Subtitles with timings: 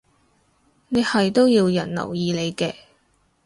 [0.89, 2.73] 你係都要人留意你嘅